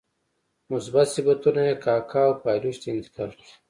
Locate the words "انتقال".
2.93-3.29